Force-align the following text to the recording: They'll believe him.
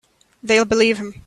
They'll 0.41 0.65
believe 0.65 0.97
him. 0.97 1.13